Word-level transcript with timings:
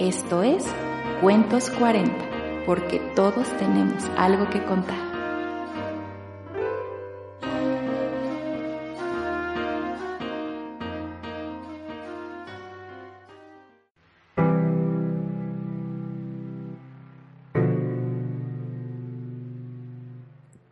Esto 0.00 0.42
es 0.42 0.64
Cuentos 1.20 1.68
40, 1.68 2.64
porque 2.64 3.00
todos 3.14 3.46
tenemos 3.58 4.02
algo 4.16 4.48
que 4.48 4.64
contar. 4.64 4.96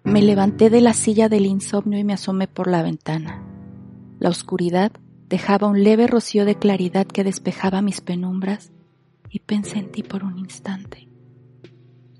Me 0.04 0.22
levanté 0.22 0.70
de 0.70 0.80
la 0.80 0.94
silla 0.94 1.28
del 1.28 1.44
insomnio 1.44 1.98
y 1.98 2.04
me 2.04 2.14
asomé 2.14 2.48
por 2.48 2.66
la 2.66 2.82
ventana. 2.82 3.42
La 4.20 4.30
oscuridad 4.30 4.90
dejaba 5.28 5.66
un 5.66 5.84
leve 5.84 6.06
rocío 6.06 6.46
de 6.46 6.54
claridad 6.54 7.06
que 7.06 7.24
despejaba 7.24 7.82
mis 7.82 8.00
penumbras 8.00 8.72
y 9.30 9.40
pensé 9.40 9.78
en 9.78 9.90
ti 9.90 10.02
por 10.02 10.24
un 10.24 10.38
instante. 10.38 11.08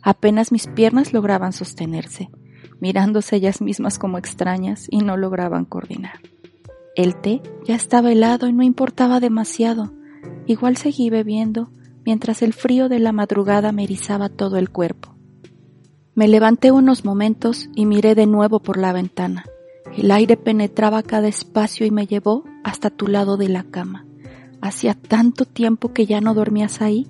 Apenas 0.03 0.53
mis 0.53 0.67
piernas 0.67 1.13
lograban 1.13 1.53
sostenerse, 1.53 2.31
mirándose 2.81 3.37
ellas 3.37 3.61
mismas 3.61 3.99
como 3.99 4.19
extrañas 4.19 4.87
y 4.91 4.99
no 4.99 5.17
lograban 5.17 5.65
coordinar. 5.65 6.21
El 6.97 7.15
té 7.17 7.43
ya 7.65 7.75
estaba 7.75 8.11
helado 8.11 8.49
y 8.49 8.53
no 8.53 8.63
importaba 8.63 9.21
demasiado. 9.21 9.93
Igual 10.47 10.77
seguí 10.77 11.11
bebiendo 11.11 11.71
mientras 12.05 12.43
el 12.43 12.55
frío 12.55 12.89
de 12.89 12.99
la 12.99 13.13
madrugada 13.13 13.71
me 13.71 13.85
erizaba 13.85 14.29
todo 14.29 14.57
el 14.57 14.71
cuerpo. 14.71 15.15
Me 16.15 16.27
levanté 16.27 16.73
unos 16.73 17.05
momentos 17.05 17.69
y 17.77 17.87
miré 17.87 18.15
de 18.15 18.27
nuevo 18.27 18.61
por 18.61 18.79
la 18.79 18.93
ventana. 18.93 19.45
El 19.97 20.11
aire 20.11 20.37
penetraba 20.37 21.03
cada 21.03 21.29
espacio 21.29 21.87
y 21.87 21.91
me 21.91 22.07
llevó 22.07 22.45
hasta 22.65 22.91
tu 22.91 23.07
lado 23.07 23.37
de 23.37 23.49
la 23.49 23.63
cama. 23.63 24.08
Hacía 24.61 24.95
tanto 24.95 25.45
tiempo 25.45 25.93
que 25.93 26.07
ya 26.07 26.21
no 26.21 26.35
dormías 26.35 26.81
ahí, 26.83 27.07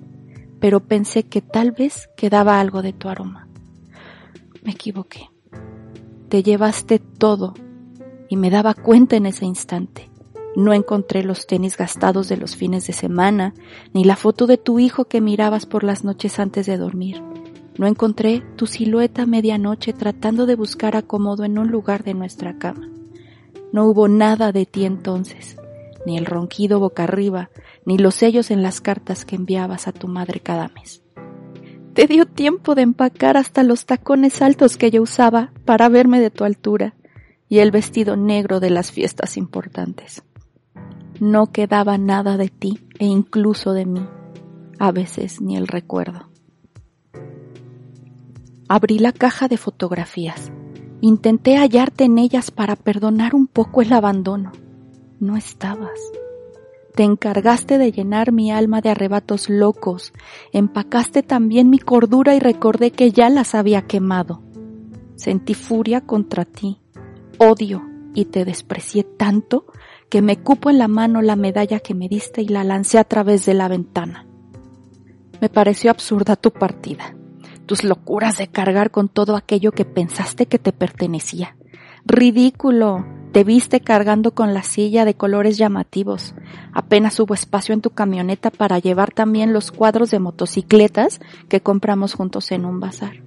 pero 0.59 0.81
pensé 0.81 1.23
que 1.23 1.41
tal 1.41 1.71
vez 1.71 2.09
quedaba 2.15 2.59
algo 2.59 2.81
de 2.81 2.93
tu 2.93 3.09
aroma. 3.09 3.47
Me 4.63 4.71
equivoqué. 4.71 5.29
Te 6.27 6.43
llevaste 6.43 6.99
todo 6.99 7.53
y 8.27 8.35
me 8.35 8.49
daba 8.49 8.73
cuenta 8.73 9.15
en 9.15 9.25
ese 9.25 9.45
instante. 9.45 10.09
No 10.55 10.73
encontré 10.73 11.23
los 11.23 11.47
tenis 11.47 11.77
gastados 11.77 12.27
de 12.27 12.37
los 12.37 12.55
fines 12.55 12.85
de 12.87 12.93
semana, 12.93 13.53
ni 13.93 14.03
la 14.03 14.15
foto 14.15 14.45
de 14.47 14.57
tu 14.57 14.79
hijo 14.79 15.05
que 15.05 15.21
mirabas 15.21 15.65
por 15.65 15.83
las 15.83 16.03
noches 16.03 16.39
antes 16.39 16.65
de 16.65 16.77
dormir. 16.77 17.21
No 17.77 17.87
encontré 17.87 18.43
tu 18.57 18.67
silueta 18.67 19.23
a 19.23 19.25
medianoche 19.25 19.93
tratando 19.93 20.45
de 20.45 20.55
buscar 20.55 20.97
acomodo 20.97 21.45
en 21.45 21.57
un 21.57 21.71
lugar 21.71 22.03
de 22.03 22.13
nuestra 22.13 22.57
cama. 22.57 22.89
No 23.71 23.85
hubo 23.85 24.07
nada 24.07 24.51
de 24.51 24.65
ti 24.65 24.83
entonces, 24.85 25.57
ni 26.05 26.17
el 26.17 26.25
ronquido 26.25 26.79
boca 26.79 27.03
arriba, 27.03 27.49
ni 27.85 27.97
los 27.97 28.15
sellos 28.15 28.51
en 28.51 28.63
las 28.63 28.81
cartas 28.81 29.25
que 29.25 29.35
enviabas 29.35 29.87
a 29.87 29.91
tu 29.91 30.07
madre 30.07 30.39
cada 30.39 30.67
mes. 30.69 31.01
Te 31.93 32.07
dio 32.07 32.25
tiempo 32.25 32.75
de 32.75 32.83
empacar 32.83 33.35
hasta 33.35 33.63
los 33.63 33.85
tacones 33.85 34.41
altos 34.41 34.77
que 34.77 34.91
yo 34.91 35.01
usaba 35.01 35.51
para 35.65 35.89
verme 35.89 36.19
de 36.19 36.29
tu 36.29 36.43
altura 36.43 36.95
y 37.49 37.59
el 37.59 37.71
vestido 37.71 38.15
negro 38.15 38.59
de 38.59 38.69
las 38.69 38.91
fiestas 38.91 39.35
importantes. 39.35 40.23
No 41.19 41.51
quedaba 41.51 41.97
nada 41.97 42.37
de 42.37 42.47
ti 42.47 42.79
e 42.99 43.05
incluso 43.05 43.73
de 43.73 43.85
mí, 43.85 44.07
a 44.77 44.91
veces 44.91 45.41
ni 45.41 45.57
el 45.57 45.67
recuerdo. 45.67 46.29
Abrí 48.69 48.99
la 48.99 49.11
caja 49.11 49.47
de 49.47 49.57
fotografías. 49.57 50.51
Intenté 51.01 51.57
hallarte 51.57 52.03
en 52.03 52.19
ellas 52.19 52.51
para 52.51 52.75
perdonar 52.75 53.33
un 53.33 53.47
poco 53.47 53.81
el 53.81 53.91
abandono. 53.91 54.51
No 55.19 55.37
estabas. 55.37 55.99
Te 56.95 57.03
encargaste 57.03 57.77
de 57.77 57.91
llenar 57.91 58.31
mi 58.31 58.51
alma 58.51 58.81
de 58.81 58.89
arrebatos 58.89 59.49
locos, 59.49 60.13
empacaste 60.51 61.23
también 61.23 61.69
mi 61.69 61.79
cordura 61.79 62.35
y 62.35 62.39
recordé 62.39 62.91
que 62.91 63.11
ya 63.11 63.29
las 63.29 63.55
había 63.55 63.83
quemado. 63.83 64.41
Sentí 65.15 65.53
furia 65.53 66.01
contra 66.01 66.45
ti, 66.45 66.79
odio, 67.37 67.85
y 68.13 68.25
te 68.25 68.45
desprecié 68.45 69.03
tanto 69.03 69.65
que 70.09 70.21
me 70.21 70.41
cupo 70.41 70.69
en 70.69 70.79
la 70.79 70.87
mano 70.87 71.21
la 71.21 71.35
medalla 71.35 71.79
que 71.79 71.93
me 71.93 72.09
diste 72.09 72.41
y 72.41 72.47
la 72.47 72.63
lancé 72.63 72.97
a 72.97 73.03
través 73.03 73.45
de 73.45 73.53
la 73.53 73.67
ventana. 73.67 74.25
Me 75.39 75.49
pareció 75.49 75.91
absurda 75.91 76.35
tu 76.35 76.51
partida 76.51 77.15
tus 77.69 77.83
locuras 77.83 78.39
de 78.39 78.47
cargar 78.47 78.89
con 78.89 79.09
todo 79.09 79.35
aquello 79.35 79.71
que 79.71 79.85
pensaste 79.85 80.47
que 80.47 80.57
te 80.57 80.71
pertenecía. 80.73 81.55
Ridículo. 82.03 83.05
Te 83.31 83.43
viste 83.43 83.79
cargando 83.79 84.31
con 84.31 84.55
la 84.55 84.63
silla 84.63 85.05
de 85.05 85.13
colores 85.13 85.57
llamativos. 85.57 86.33
Apenas 86.73 87.19
hubo 87.19 87.35
espacio 87.35 87.75
en 87.75 87.81
tu 87.81 87.91
camioneta 87.91 88.49
para 88.49 88.79
llevar 88.79 89.11
también 89.11 89.53
los 89.53 89.71
cuadros 89.71 90.09
de 90.09 90.17
motocicletas 90.17 91.19
que 91.47 91.61
compramos 91.61 92.15
juntos 92.15 92.51
en 92.51 92.65
un 92.65 92.79
bazar. 92.79 93.21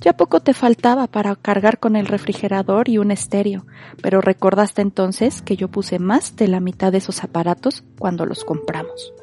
Ya 0.00 0.16
poco 0.16 0.40
te 0.40 0.54
faltaba 0.54 1.06
para 1.06 1.36
cargar 1.36 1.78
con 1.78 1.94
el 1.94 2.06
refrigerador 2.06 2.88
y 2.88 2.98
un 2.98 3.12
estéreo, 3.12 3.64
pero 4.02 4.20
recordaste 4.20 4.82
entonces 4.82 5.40
que 5.40 5.56
yo 5.56 5.68
puse 5.68 6.00
más 6.00 6.34
de 6.34 6.48
la 6.48 6.58
mitad 6.58 6.90
de 6.90 6.98
esos 6.98 7.22
aparatos 7.22 7.84
cuando 7.98 8.26
los 8.26 8.44
compramos. 8.44 9.14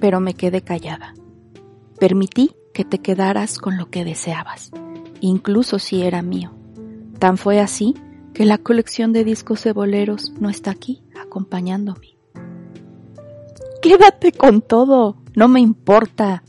Pero 0.00 0.20
me 0.20 0.32
quedé 0.32 0.62
callada. 0.62 1.14
Permití 2.00 2.56
que 2.72 2.86
te 2.86 2.98
quedaras 2.98 3.58
con 3.58 3.76
lo 3.76 3.90
que 3.90 4.06
deseabas, 4.06 4.72
incluso 5.20 5.78
si 5.78 6.02
era 6.02 6.22
mío. 6.22 6.52
Tan 7.18 7.36
fue 7.36 7.60
así 7.60 7.94
que 8.34 8.44
la 8.44 8.58
colección 8.58 9.12
de 9.12 9.24
discos 9.24 9.64
de 9.64 9.72
boleros 9.72 10.32
no 10.40 10.48
está 10.48 10.70
aquí 10.70 11.02
acompañándome. 11.20 12.16
Quédate 13.82 14.32
con 14.32 14.62
todo, 14.62 15.16
no 15.34 15.48
me 15.48 15.60
importa. 15.60 16.44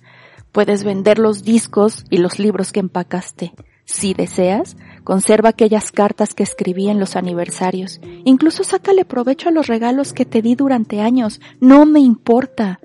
Puedes 0.52 0.84
vender 0.84 1.18
los 1.18 1.44
discos 1.44 2.06
y 2.10 2.18
los 2.18 2.38
libros 2.38 2.72
que 2.72 2.80
empacaste. 2.80 3.54
Si 3.86 4.14
deseas, 4.14 4.78
conserva 5.04 5.50
aquellas 5.50 5.92
cartas 5.92 6.34
que 6.34 6.44
escribí 6.44 6.90
en 6.90 7.00
los 7.00 7.16
aniversarios. 7.16 8.00
Incluso 8.24 8.64
sácale 8.64 9.04
provecho 9.04 9.50
a 9.50 9.52
los 9.52 9.68
regalos 9.68 10.14
que 10.14 10.26
te 10.26 10.42
di 10.42 10.56
durante 10.56 11.02
años. 11.02 11.42
No 11.60 11.86
me 11.86 12.00
importa. 12.00 12.80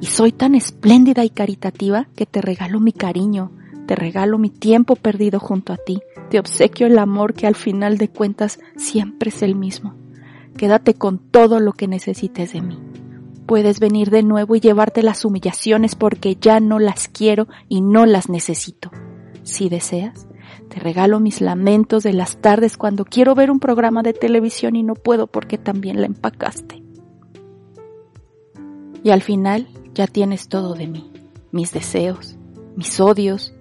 Y 0.00 0.06
soy 0.06 0.32
tan 0.32 0.54
espléndida 0.54 1.24
y 1.24 1.30
caritativa 1.30 2.08
que 2.16 2.26
te 2.26 2.40
regalo 2.40 2.80
mi 2.80 2.92
cariño, 2.92 3.52
te 3.86 3.94
regalo 3.94 4.38
mi 4.38 4.50
tiempo 4.50 4.96
perdido 4.96 5.40
junto 5.40 5.72
a 5.72 5.76
ti, 5.76 6.00
te 6.30 6.38
obsequio 6.38 6.86
el 6.86 6.98
amor 6.98 7.34
que 7.34 7.46
al 7.46 7.54
final 7.54 7.98
de 7.98 8.08
cuentas 8.08 8.58
siempre 8.76 9.28
es 9.28 9.42
el 9.42 9.54
mismo. 9.54 9.94
Quédate 10.56 10.94
con 10.94 11.18
todo 11.18 11.60
lo 11.60 11.72
que 11.72 11.88
necesites 11.88 12.52
de 12.52 12.62
mí. 12.62 12.78
Puedes 13.46 13.80
venir 13.80 14.10
de 14.10 14.22
nuevo 14.22 14.56
y 14.56 14.60
llevarte 14.60 15.02
las 15.02 15.24
humillaciones 15.24 15.94
porque 15.94 16.36
ya 16.36 16.60
no 16.60 16.78
las 16.78 17.08
quiero 17.08 17.46
y 17.68 17.82
no 17.82 18.06
las 18.06 18.28
necesito. 18.28 18.90
Si 19.42 19.68
deseas, 19.68 20.26
te 20.68 20.80
regalo 20.80 21.20
mis 21.20 21.40
lamentos 21.40 22.04
de 22.04 22.14
las 22.14 22.38
tardes 22.38 22.76
cuando 22.76 23.04
quiero 23.04 23.34
ver 23.34 23.50
un 23.50 23.60
programa 23.60 24.02
de 24.02 24.14
televisión 24.14 24.76
y 24.76 24.82
no 24.82 24.94
puedo 24.94 25.26
porque 25.26 25.58
también 25.58 26.00
la 26.00 26.06
empacaste. 26.06 26.82
Y 29.02 29.10
al 29.10 29.20
final 29.20 29.68
ya 29.92 30.06
tienes 30.06 30.48
todo 30.48 30.74
de 30.74 30.86
mí, 30.86 31.12
mis 31.52 31.72
deseos, 31.72 32.38
mis 32.74 32.98
odios, 33.00 33.52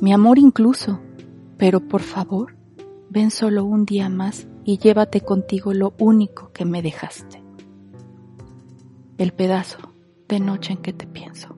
mi 0.00 0.12
amor 0.12 0.38
incluso. 0.38 1.00
Pero 1.56 1.80
por 1.80 2.02
favor, 2.02 2.56
ven 3.10 3.30
solo 3.30 3.64
un 3.64 3.84
día 3.84 4.08
más 4.08 4.46
y 4.64 4.78
llévate 4.78 5.22
contigo 5.22 5.74
lo 5.74 5.94
único 5.98 6.52
que 6.52 6.64
me 6.64 6.82
dejaste. 6.82 7.42
El 9.18 9.32
pedazo 9.32 9.94
de 10.28 10.40
noche 10.40 10.74
en 10.74 10.82
que 10.82 10.92
te 10.92 11.06
pienso. 11.06 11.56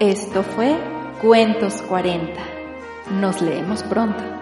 Esto 0.00 0.42
fue 0.42 0.76
Cuentos 1.22 1.80
40. 1.82 2.32
Nos 3.20 3.40
leemos 3.40 3.84
pronto. 3.84 4.41